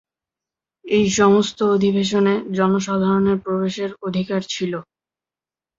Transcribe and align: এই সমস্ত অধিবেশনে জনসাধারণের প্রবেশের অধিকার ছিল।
এই 0.85 1.05
সমস্ত 1.11 1.57
অধিবেশনে 1.73 2.33
জনসাধারণের 2.57 3.37
প্রবেশের 3.45 3.91
অধিকার 4.07 4.41
ছিল। 4.53 4.73